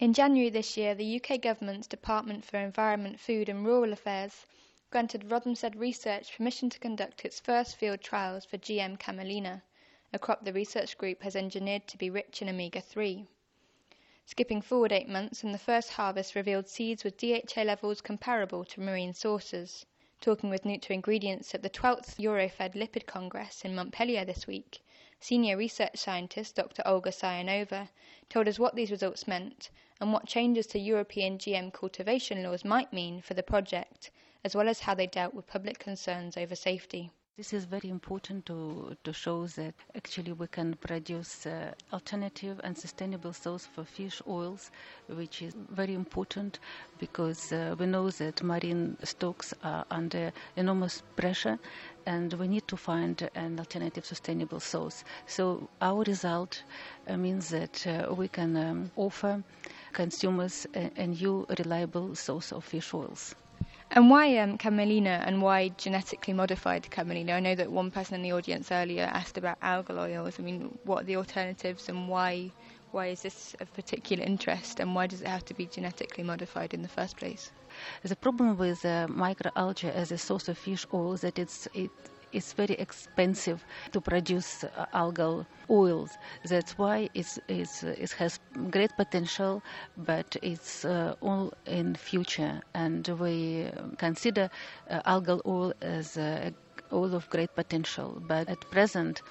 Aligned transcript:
In 0.00 0.14
January 0.14 0.48
this 0.48 0.76
year, 0.78 0.94
the 0.94 1.20
UK 1.22 1.40
Government's 1.40 1.86
Department 1.86 2.44
for 2.44 2.56
Environment, 2.56 3.20
Food 3.20 3.48
and 3.48 3.66
Rural 3.66 3.92
Affairs 3.92 4.46
granted 4.90 5.30
Rothamsted 5.30 5.76
Research 5.76 6.36
permission 6.36 6.70
to 6.70 6.78
conduct 6.78 7.24
its 7.24 7.38
first 7.38 7.76
field 7.76 8.00
trials 8.00 8.44
for 8.44 8.56
GM 8.56 8.98
camelina, 8.98 9.62
a 10.12 10.18
crop 10.18 10.44
the 10.44 10.52
research 10.52 10.98
group 10.98 11.22
has 11.22 11.36
engineered 11.36 11.86
to 11.86 11.98
be 11.98 12.10
rich 12.10 12.42
in 12.42 12.48
omega 12.48 12.80
3. 12.80 13.26
Skipping 14.24 14.62
forward 14.62 14.90
eight 14.90 15.08
months, 15.08 15.44
and 15.44 15.52
the 15.54 15.58
first 15.58 15.90
harvest 15.90 16.34
revealed 16.34 16.66
seeds 16.66 17.04
with 17.04 17.16
DHA 17.16 17.62
levels 17.62 18.00
comparable 18.00 18.64
to 18.64 18.80
marine 18.80 19.12
sources. 19.12 19.86
Talking 20.22 20.50
with 20.50 20.64
NutraIngredients 20.64 21.54
at 21.54 21.62
the 21.62 21.70
12th 21.70 22.16
Eurofed 22.18 22.74
Lipid 22.74 23.06
Congress 23.06 23.64
in 23.64 23.74
Montpellier 23.74 24.22
this 24.22 24.46
week, 24.46 24.82
senior 25.18 25.56
research 25.56 25.96
scientist 25.96 26.56
Dr. 26.56 26.82
Olga 26.84 27.08
Sayanova 27.10 27.88
told 28.28 28.46
us 28.46 28.58
what 28.58 28.74
these 28.74 28.90
results 28.90 29.26
meant 29.26 29.70
and 29.98 30.12
what 30.12 30.26
changes 30.26 30.66
to 30.66 30.78
European 30.78 31.38
GM 31.38 31.72
cultivation 31.72 32.42
laws 32.42 32.66
might 32.66 32.92
mean 32.92 33.22
for 33.22 33.32
the 33.32 33.42
project, 33.42 34.10
as 34.44 34.54
well 34.54 34.68
as 34.68 34.80
how 34.80 34.92
they 34.94 35.06
dealt 35.06 35.32
with 35.32 35.46
public 35.46 35.78
concerns 35.78 36.36
over 36.36 36.54
safety. 36.54 37.10
This 37.40 37.54
is 37.54 37.64
very 37.64 37.88
important 37.88 38.44
to, 38.46 38.94
to 39.02 39.14
show 39.14 39.46
that 39.46 39.72
actually 39.96 40.32
we 40.32 40.46
can 40.48 40.74
produce 40.74 41.46
uh, 41.46 41.72
alternative 41.90 42.60
and 42.62 42.76
sustainable 42.76 43.32
source 43.32 43.64
for 43.64 43.82
fish 43.82 44.20
oils, 44.28 44.70
which 45.08 45.40
is 45.40 45.54
very 45.70 45.94
important 45.94 46.58
because 46.98 47.50
uh, 47.50 47.74
we 47.78 47.86
know 47.86 48.10
that 48.10 48.42
marine 48.42 48.98
stocks 49.04 49.54
are 49.64 49.86
under 49.90 50.34
enormous 50.54 51.02
pressure 51.16 51.58
and 52.04 52.34
we 52.34 52.46
need 52.46 52.68
to 52.68 52.76
find 52.76 53.26
an 53.34 53.58
alternative 53.58 54.04
sustainable 54.04 54.60
source. 54.60 55.02
So 55.26 55.66
our 55.80 56.02
result 56.02 56.62
uh, 57.08 57.16
means 57.16 57.48
that 57.48 57.86
uh, 57.86 58.12
we 58.14 58.28
can 58.28 58.54
um, 58.54 58.90
offer 58.96 59.42
consumers 59.94 60.66
a, 60.74 60.90
a 60.94 61.06
new 61.06 61.46
reliable 61.58 62.14
source 62.16 62.52
of 62.52 62.64
fish 62.64 62.92
oils. 62.92 63.34
And 63.92 64.08
why 64.08 64.36
um, 64.38 64.56
camelina 64.56 65.22
and 65.26 65.42
why 65.42 65.70
genetically 65.70 66.32
modified 66.32 66.88
camelina? 66.90 67.32
I 67.32 67.40
know 67.40 67.56
that 67.56 67.72
one 67.72 67.90
person 67.90 68.14
in 68.14 68.22
the 68.22 68.32
audience 68.32 68.70
earlier 68.70 69.02
asked 69.04 69.36
about 69.36 69.60
algal 69.60 69.98
oils. 69.98 70.38
I 70.38 70.42
mean, 70.42 70.78
what 70.84 71.02
are 71.02 71.06
the 71.06 71.16
alternatives 71.16 71.88
and 71.88 72.08
why 72.08 72.52
why 72.92 73.06
is 73.08 73.22
this 73.22 73.54
of 73.60 73.72
particular 73.72 74.24
interest 74.24 74.80
and 74.80 74.94
why 74.94 75.06
does 75.06 75.22
it 75.22 75.28
have 75.28 75.44
to 75.46 75.54
be 75.54 75.66
genetically 75.66 76.24
modified 76.24 76.74
in 76.74 76.82
the 76.82 76.88
first 76.88 77.16
place? 77.16 77.50
The 78.02 78.16
problem 78.16 78.56
with 78.56 78.84
uh, 78.84 79.06
microalgae 79.08 79.92
as 79.92 80.12
a 80.12 80.18
source 80.18 80.48
of 80.48 80.58
fish 80.58 80.86
oil 80.92 81.14
is 81.14 81.20
that 81.22 81.38
it's 81.38 81.68
it 81.74 81.90
it's 82.32 82.52
very 82.52 82.74
expensive 82.74 83.64
to 83.92 84.00
produce 84.00 84.64
uh, 84.64 84.86
algal 84.94 85.46
oils. 85.68 86.10
That's 86.44 86.76
why 86.78 87.08
it's, 87.14 87.38
it's, 87.48 87.82
it 87.82 88.12
has 88.12 88.38
great 88.70 88.90
potential, 88.96 89.62
but 89.96 90.36
it's 90.42 90.84
uh, 90.84 91.14
all 91.20 91.52
in 91.66 91.94
future. 91.94 92.60
And 92.74 93.06
we 93.20 93.70
consider 93.98 94.50
uh, 94.90 95.00
algal 95.02 95.40
oil 95.46 95.72
as 95.80 96.16
uh, 96.16 96.50
oil 96.92 97.14
of 97.14 97.28
great 97.30 97.54
potential. 97.54 98.22
But 98.26 98.48
at 98.48 98.60
present, 98.70 99.22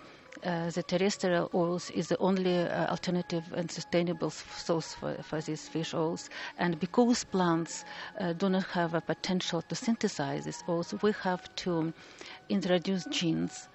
uh, 0.44 0.70
the 0.70 0.84
terrestrial 0.84 1.50
oils 1.54 1.90
is 1.92 2.08
the 2.08 2.18
only 2.18 2.60
uh, 2.60 2.88
alternative 2.88 3.44
and 3.54 3.70
sustainable 3.70 4.30
source 4.30 4.94
for, 4.94 5.16
for 5.24 5.42
these 5.42 5.68
fish 5.68 5.94
oils. 5.94 6.30
And 6.58 6.80
because 6.80 7.24
plants 7.24 7.86
uh, 8.20 8.34
do 8.34 8.50
not 8.50 8.64
have 8.68 8.94
a 8.94 9.02
potential 9.02 9.62
to 9.64 9.76
synthesize 9.76 10.46
these 10.46 10.64
oils, 10.68 10.94
we 11.02 11.12
have 11.24 11.54
to 11.58 11.94
introduce 12.50 13.06
genes 13.06 13.68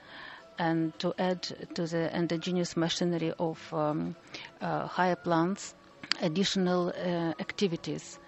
and 0.59 0.97
to 1.01 1.13
add 1.19 1.43
to 1.75 1.87
the 1.87 2.15
endogenous 2.17 2.77
machinery 2.77 3.33
of 3.39 3.73
um, 3.75 4.15
uh, 4.61 4.87
higher 4.87 5.17
plants 5.17 5.75
additional 6.23 6.89
uh, 6.91 7.33
activities 7.41 8.19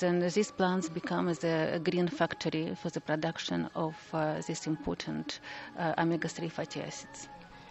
then 0.00 0.18
these 0.20 0.50
plants 0.50 0.88
become 0.88 1.26
the 1.26 1.80
green 1.82 2.08
factory 2.08 2.74
for 2.74 2.90
the 2.90 3.00
production 3.00 3.68
of 3.74 3.94
uh, 4.12 4.40
these 4.46 4.66
important 4.66 5.40
uh, 5.78 5.94
omega-3 5.98 6.50
fatty 6.50 6.80
acids. 6.82 7.28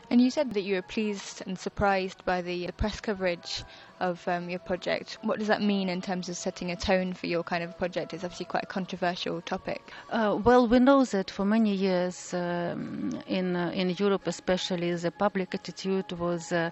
And 0.09 0.21
you 0.21 0.29
said 0.29 0.53
that 0.53 0.61
you 0.61 0.75
were 0.75 0.81
pleased 0.81 1.41
and 1.45 1.57
surprised 1.57 2.23
by 2.25 2.41
the, 2.41 2.67
the 2.67 2.73
press 2.73 2.99
coverage 3.01 3.63
of 3.99 4.27
um, 4.27 4.49
your 4.49 4.59
project. 4.59 5.17
What 5.21 5.39
does 5.39 5.47
that 5.47 5.61
mean 5.61 5.89
in 5.89 6.01
terms 6.01 6.29
of 6.29 6.35
setting 6.37 6.71
a 6.71 6.75
tone 6.75 7.13
for 7.13 7.27
your 7.27 7.43
kind 7.43 7.63
of 7.63 7.77
project? 7.77 8.13
It's 8.13 8.23
obviously 8.23 8.45
quite 8.45 8.63
a 8.63 8.67
controversial 8.67 9.41
topic. 9.41 9.91
Uh, 10.11 10.37
well, 10.43 10.67
we 10.67 10.79
know 10.79 11.05
that 11.05 11.31
for 11.31 11.45
many 11.45 11.73
years 11.73 12.33
um, 12.33 13.19
in 13.27 13.55
uh, 13.55 13.71
in 13.73 13.89
Europe, 13.97 14.27
especially, 14.27 14.93
the 14.95 15.11
public 15.11 15.55
attitude 15.55 16.11
was 16.13 16.51
uh, 16.51 16.69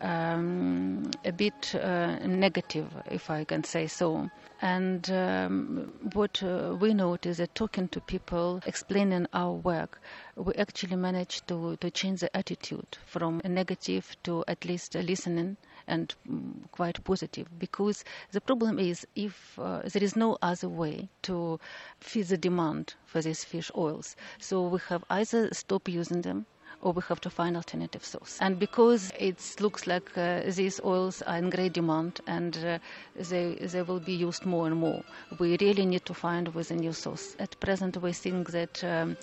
um, 0.00 1.10
a 1.24 1.32
bit 1.32 1.74
uh, 1.74 2.18
negative, 2.26 2.88
if 3.10 3.30
I 3.30 3.44
can 3.44 3.64
say 3.64 3.86
so. 3.86 4.30
And 4.62 5.10
um, 5.10 5.92
what 6.14 6.42
uh, 6.42 6.74
we 6.80 6.94
noticed 6.94 7.26
is 7.26 7.36
that 7.38 7.54
talking 7.54 7.88
to 7.88 8.00
people, 8.00 8.62
explaining 8.66 9.26
our 9.34 9.52
work, 9.52 10.00
we 10.36 10.52
actually 10.54 10.96
managed 10.96 11.48
to, 11.48 11.76
to 11.76 11.90
change 11.90 12.20
the 12.20 12.36
attitude 12.36 12.98
from 13.06 13.40
negative 13.44 14.14
to 14.22 14.44
at 14.46 14.64
least 14.66 14.94
listening 14.94 15.56
and 15.86 16.14
mm, 16.28 16.52
quite 16.72 17.02
positive. 17.04 17.48
Because 17.58 18.04
the 18.32 18.40
problem 18.40 18.78
is 18.78 19.06
if 19.16 19.58
uh, 19.58 19.80
there 19.84 20.02
is 20.04 20.14
no 20.14 20.36
other 20.42 20.68
way 20.68 21.08
to 21.22 21.58
feed 22.00 22.26
the 22.26 22.36
demand 22.36 22.94
for 23.06 23.22
these 23.22 23.44
fish 23.44 23.70
oils. 23.76 24.14
So 24.38 24.68
we 24.68 24.78
have 24.88 25.04
either 25.08 25.52
stop 25.54 25.88
using 25.88 26.20
them 26.20 26.44
or 26.82 26.92
we 26.92 27.02
have 27.08 27.20
to 27.20 27.30
find 27.30 27.56
alternative 27.56 28.04
source. 28.04 28.38
And 28.40 28.58
because 28.58 29.12
it 29.18 29.56
looks 29.60 29.86
like 29.86 30.16
uh, 30.16 30.42
these 30.46 30.80
oils 30.84 31.22
are 31.22 31.36
in 31.38 31.50
great 31.50 31.72
demand 31.72 32.20
and 32.26 32.56
uh, 32.64 32.78
they 33.14 33.54
they 33.54 33.82
will 33.82 34.00
be 34.00 34.12
used 34.12 34.44
more 34.46 34.66
and 34.66 34.76
more, 34.76 35.02
we 35.38 35.56
really 35.60 35.86
need 35.86 36.04
to 36.06 36.14
find 36.14 36.48
with 36.54 36.70
a 36.70 36.74
new 36.74 36.92
source. 36.92 37.36
At 37.38 37.58
present, 37.60 37.96
we 38.02 38.12
think 38.12 38.50
that 38.50 38.82
um, 38.84 39.16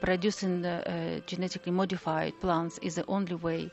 producing 0.00 0.64
uh, 0.64 1.20
genetically 1.26 1.72
modified 1.72 2.32
plants 2.40 2.78
is 2.82 2.96
the 2.96 3.06
only 3.06 3.34
way 3.36 3.70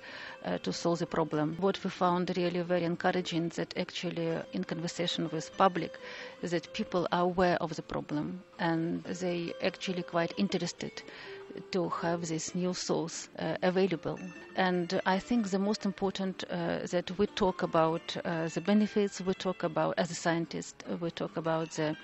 to 0.63 0.71
solve 0.71 0.99
the 0.99 1.05
problem. 1.07 1.55
What 1.59 1.83
we 1.83 1.89
found 1.89 2.31
really 2.37 2.61
very 2.61 2.83
encouraging 2.83 3.49
that 3.55 3.75
actually 3.77 4.37
in 4.53 4.63
conversation 4.63 5.29
with 5.31 5.55
public, 5.57 5.97
that 6.41 6.71
people 6.73 7.07
are 7.11 7.21
aware 7.23 7.57
of 7.61 7.75
the 7.75 7.81
problem 7.81 8.43
and 8.59 9.03
they 9.05 9.53
actually 9.63 10.03
quite 10.03 10.33
interested 10.37 11.01
to 11.71 11.89
have 11.89 12.27
this 12.27 12.55
new 12.55 12.73
source 12.73 13.29
uh, 13.39 13.57
available. 13.61 14.19
And 14.55 15.01
I 15.05 15.19
think 15.19 15.49
the 15.49 15.59
most 15.59 15.85
important 15.85 16.43
uh, 16.49 16.79
that 16.91 17.11
we 17.17 17.27
talk 17.27 17.63
about 17.63 18.15
uh, 18.25 18.47
the 18.47 18.61
benefits, 18.61 19.21
we 19.21 19.33
talk 19.33 19.63
about, 19.63 19.95
as 19.97 20.11
a 20.11 20.15
scientist, 20.15 20.83
uh, 20.91 20.97
we 20.97 21.11
talk 21.11 21.37
about 21.37 21.71
the 21.71 21.95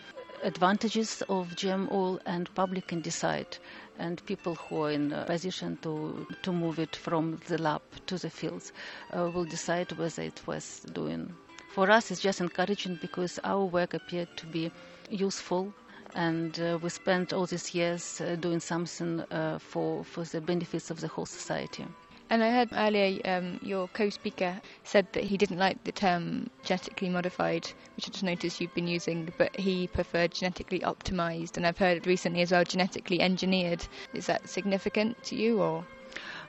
advantages 0.44 1.22
of 1.30 1.50
GM 1.56 1.92
oil 1.92 2.20
and 2.26 2.54
public 2.56 2.88
can 2.88 3.02
decide 3.02 3.58
and 4.00 4.26
people 4.26 4.56
who 4.56 4.84
are 4.84 4.92
in 4.92 5.14
a 5.14 5.24
position 5.26 5.78
to, 5.84 6.26
to 6.42 6.52
move 6.52 6.80
it 6.80 6.96
from 6.96 7.40
the 7.48 7.58
lab 7.62 7.82
to 8.08 8.18
the 8.18 8.30
fields 8.30 8.72
uh, 9.16 9.30
will 9.34 9.46
decide 9.46 9.92
whether 9.94 10.24
it 10.24 10.42
was 10.48 10.82
doing. 10.94 11.32
For 11.74 11.90
us, 11.92 12.12
it's 12.12 12.20
just 12.22 12.42
encouraging 12.42 12.98
because 13.02 13.40
our 13.44 13.64
work 13.64 13.94
appeared 13.94 14.36
to 14.38 14.46
be 14.48 14.72
useful 15.10 15.74
and 16.16 16.60
uh, 16.60 16.78
we 16.82 16.90
spent 16.90 17.34
all 17.34 17.46
these 17.46 17.74
years 17.74 18.22
uh, 18.22 18.36
doing 18.36 18.60
something 18.60 19.22
uh, 19.32 19.60
for, 19.60 20.04
for 20.04 20.24
the 20.24 20.42
benefits 20.42 20.92
of 20.92 21.02
the 21.02 21.08
whole 21.08 21.26
society. 21.26 21.86
And 22.30 22.42
I 22.42 22.50
heard 22.50 22.70
earlier 22.72 23.20
um, 23.26 23.60
your 23.62 23.90
co-speaker 23.90 24.62
said 24.86 25.06
that 25.12 25.26
he 25.26 25.36
didn't 25.36 25.58
like 25.58 25.84
the 25.84 25.92
term 25.92 26.50
genetically 26.64 27.10
modified, 27.10 27.68
which 27.98 28.08
I 28.08 28.12
just 28.12 28.24
noticed 28.24 28.62
you've 28.62 28.74
been 28.74 28.88
using, 28.88 29.34
but 29.38 29.54
he 29.60 29.88
preferred 29.88 30.32
genetically 30.32 30.80
optimized. 30.80 31.58
And 31.58 31.68
I've 31.68 31.78
heard 31.78 31.98
it 31.98 32.06
recently 32.06 32.42
as 32.42 32.52
well 32.54 32.64
genetically 32.64 33.20
engineered. 33.20 33.86
Is 34.14 34.28
that 34.28 34.48
significant 34.48 35.22
to 35.26 35.36
you, 35.36 35.62
or? 35.62 35.86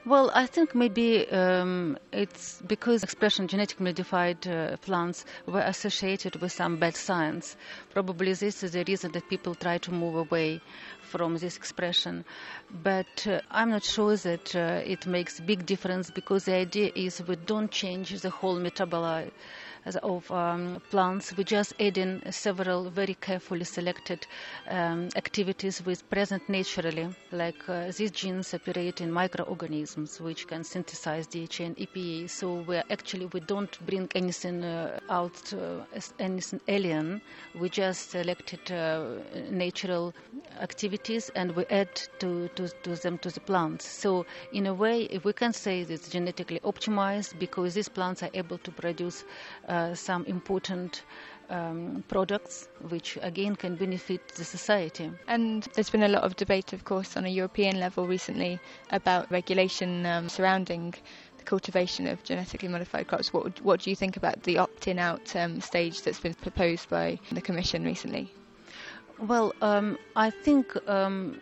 Well, 0.05 0.31
I 0.35 0.47
think 0.47 0.75
maybe 0.75 1.29
um, 1.29 1.97
it's 2.11 2.61
because 2.67 3.03
expression 3.03 3.47
genetically 3.47 3.85
modified 3.85 4.45
uh, 4.45 4.75
plants 4.77 5.23
were 5.45 5.61
associated 5.61 6.35
with 6.41 6.51
some 6.51 6.75
bad 6.75 6.97
science. 6.97 7.55
Probably 7.93 8.33
this 8.33 8.63
is 8.63 8.73
the 8.73 8.83
reason 8.85 9.13
that 9.13 9.29
people 9.29 9.55
try 9.55 9.77
to 9.77 9.91
move 9.93 10.15
away 10.15 10.59
from 11.01 11.37
this 11.37 11.55
expression. 11.55 12.25
But 12.83 13.25
uh, 13.25 13.39
I'm 13.49 13.69
not 13.69 13.85
sure 13.85 14.17
that 14.17 14.53
uh, 14.53 14.81
it 14.85 15.07
makes 15.07 15.39
big 15.39 15.65
difference 15.65 16.11
because 16.11 16.43
the 16.45 16.55
idea 16.55 16.91
is 16.95 17.25
we 17.25 17.37
don't 17.37 17.71
change 17.71 18.11
the 18.19 18.29
whole 18.29 18.57
metabolite 18.59 19.31
of 19.85 20.29
um, 20.31 20.81
plants. 20.89 21.35
We 21.35 21.43
just 21.43 21.73
add 21.79 21.97
in 21.97 22.21
several 22.31 22.89
very 22.89 23.15
carefully 23.15 23.65
selected 23.65 24.25
um, 24.69 25.09
activities 25.15 25.79
which 25.85 26.07
present 26.09 26.47
naturally, 26.47 27.09
like 27.31 27.67
uh, 27.67 27.91
these 27.97 28.11
genes 28.11 28.53
operate 28.53 29.01
in 29.01 29.11
microorganisms 29.11 30.21
which 30.21 30.47
can 30.47 30.63
synthesize 30.63 31.27
DHA 31.27 31.63
and 31.65 31.77
EPA. 31.77 32.29
So 32.29 32.53
we 32.67 32.77
actually 32.77 33.25
we 33.27 33.39
don't 33.41 33.77
bring 33.85 34.09
anything 34.15 34.63
uh, 34.63 34.99
out 35.09 35.53
uh, 35.53 35.83
as 35.93 36.13
anything 36.19 36.61
alien. 36.67 37.21
We 37.59 37.69
just 37.69 38.11
selected 38.11 38.71
uh, 38.71 39.17
natural 39.49 40.13
activities 40.61 41.29
and 41.35 41.51
we 41.55 41.65
add 41.65 41.93
to, 42.19 42.47
to, 42.55 42.69
to 42.83 42.95
them 42.95 43.17
to 43.19 43.29
the 43.29 43.39
plants. 43.41 43.85
So 43.87 44.25
in 44.53 44.67
a 44.67 44.73
way, 44.73 45.03
if 45.03 45.25
we 45.25 45.33
can 45.33 45.51
say 45.53 45.81
it's 45.81 46.09
genetically 46.09 46.59
optimized 46.61 47.37
because 47.39 47.73
these 47.73 47.89
plants 47.89 48.23
are 48.23 48.29
able 48.33 48.57
to 48.59 48.71
produce 48.71 49.23
uh, 49.67 49.72
some 49.95 50.25
important 50.25 51.03
um, 51.49 52.03
products 52.07 52.67
which 52.89 53.17
again 53.21 53.55
can 53.55 53.75
benefit 53.75 54.27
the 54.29 54.43
society. 54.43 55.11
And 55.27 55.63
there's 55.73 55.89
been 55.89 56.03
a 56.03 56.07
lot 56.07 56.23
of 56.23 56.35
debate, 56.35 56.73
of 56.73 56.83
course, 56.85 57.15
on 57.17 57.25
a 57.25 57.29
European 57.29 57.79
level 57.79 58.07
recently 58.07 58.59
about 58.91 59.29
regulation 59.31 60.05
um, 60.05 60.29
surrounding 60.29 60.93
the 61.37 61.43
cultivation 61.43 62.07
of 62.07 62.23
genetically 62.23 62.69
modified 62.69 63.07
crops. 63.07 63.33
What, 63.33 63.61
what 63.61 63.81
do 63.81 63.89
you 63.89 63.95
think 63.95 64.17
about 64.17 64.43
the 64.43 64.57
opt-in 64.57 64.99
out 64.99 65.35
um, 65.35 65.61
stage 65.61 66.01
that's 66.01 66.19
been 66.19 66.33
proposed 66.33 66.89
by 66.89 67.19
the 67.31 67.41
Commission 67.41 67.83
recently? 67.83 68.31
Well, 69.19 69.53
um, 69.61 69.97
I 70.15 70.29
think 70.31 70.75
um, 70.89 71.39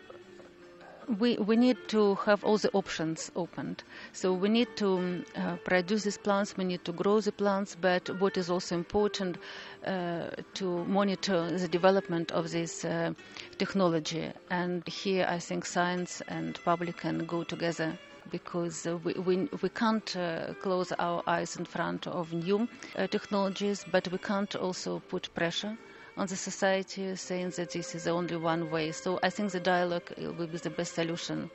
we, 1.18 1.36
we 1.36 1.56
need 1.56 1.76
to 1.88 2.14
have 2.26 2.44
all 2.44 2.58
the 2.58 2.70
options 2.72 3.30
opened. 3.36 3.82
So 4.12 4.32
we 4.32 4.48
need 4.48 4.76
to 4.76 4.88
um, 4.98 5.24
uh, 5.36 5.56
produce 5.56 6.04
these 6.04 6.18
plants, 6.18 6.56
we 6.56 6.64
need 6.64 6.84
to 6.84 6.92
grow 6.92 7.20
the 7.20 7.32
plants, 7.32 7.76
but 7.80 8.08
what 8.20 8.36
is 8.36 8.50
also 8.50 8.74
important 8.74 9.38
uh, 9.86 10.30
to 10.54 10.84
monitor 10.84 11.50
the 11.58 11.68
development 11.68 12.30
of 12.32 12.50
this 12.50 12.84
uh, 12.84 13.12
technology. 13.58 14.30
And 14.50 14.86
here 14.86 15.26
I 15.28 15.38
think 15.38 15.64
science 15.66 16.22
and 16.28 16.58
public 16.64 16.98
can 16.98 17.26
go 17.26 17.44
together 17.44 17.98
because 18.30 18.86
uh, 18.86 18.96
we, 18.98 19.14
we, 19.14 19.48
we 19.60 19.68
can't 19.68 20.16
uh, 20.16 20.54
close 20.62 20.92
our 20.92 21.22
eyes 21.26 21.56
in 21.56 21.64
front 21.64 22.06
of 22.06 22.32
new 22.32 22.68
uh, 22.96 23.06
technologies, 23.08 23.84
but 23.90 24.08
we 24.12 24.18
can't 24.18 24.54
also 24.54 25.00
put 25.08 25.34
pressure 25.34 25.76
on 26.16 26.26
the 26.26 26.36
society 26.36 27.14
saying 27.16 27.50
that 27.50 27.70
this 27.70 27.94
is 27.94 28.06
only 28.06 28.36
one 28.36 28.70
way. 28.70 28.92
So 28.92 29.18
I 29.22 29.30
think 29.30 29.52
the 29.52 29.60
dialogue 29.60 30.12
will 30.18 30.46
be 30.46 30.58
the 30.58 30.70
best 30.70 30.94
solution 30.94 31.50